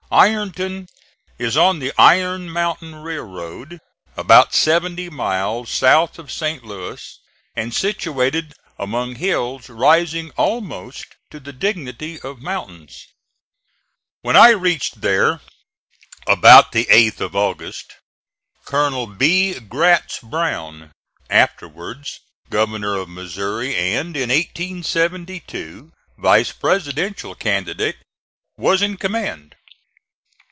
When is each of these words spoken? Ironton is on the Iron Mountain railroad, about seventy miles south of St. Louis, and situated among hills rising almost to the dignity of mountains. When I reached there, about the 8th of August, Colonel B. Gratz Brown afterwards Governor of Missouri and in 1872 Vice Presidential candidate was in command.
Ironton 0.13 0.89
is 1.39 1.55
on 1.55 1.79
the 1.79 1.93
Iron 1.97 2.49
Mountain 2.49 2.95
railroad, 2.95 3.79
about 4.17 4.53
seventy 4.53 5.09
miles 5.09 5.69
south 5.71 6.19
of 6.19 6.29
St. 6.29 6.65
Louis, 6.65 7.17
and 7.55 7.73
situated 7.73 8.53
among 8.77 9.15
hills 9.15 9.69
rising 9.69 10.31
almost 10.31 11.05
to 11.29 11.39
the 11.39 11.53
dignity 11.53 12.19
of 12.19 12.41
mountains. 12.41 13.05
When 14.21 14.35
I 14.35 14.49
reached 14.49 14.99
there, 14.99 15.39
about 16.27 16.73
the 16.73 16.87
8th 16.87 17.21
of 17.21 17.33
August, 17.33 17.93
Colonel 18.65 19.07
B. 19.07 19.57
Gratz 19.61 20.19
Brown 20.19 20.91
afterwards 21.29 22.19
Governor 22.49 22.97
of 22.97 23.07
Missouri 23.07 23.73
and 23.77 24.17
in 24.17 24.27
1872 24.27 25.93
Vice 26.17 26.51
Presidential 26.51 27.33
candidate 27.33 27.95
was 28.57 28.81
in 28.81 28.97
command. 28.97 29.55